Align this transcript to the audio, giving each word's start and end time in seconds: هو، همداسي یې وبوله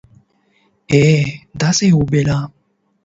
هو، 0.91 1.01
همداسي 1.29 1.85
یې 1.91 1.95
وبوله 1.97 2.37